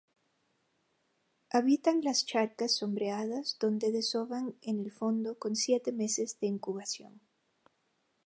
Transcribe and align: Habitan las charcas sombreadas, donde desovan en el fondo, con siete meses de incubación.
Habitan 1.51 2.01
las 2.01 2.25
charcas 2.25 2.75
sombreadas, 2.75 3.57
donde 3.59 3.91
desovan 3.91 4.55
en 4.63 4.79
el 4.79 4.91
fondo, 4.91 5.37
con 5.37 5.55
siete 5.55 5.91
meses 5.91 6.39
de 6.39 6.47
incubación. 6.47 7.21